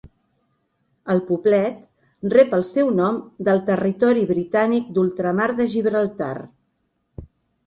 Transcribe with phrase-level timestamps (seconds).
[1.13, 1.83] El poblet
[2.35, 3.19] rep el seu nom
[3.51, 6.33] del territori britànic d"ultramar de Gibraltar.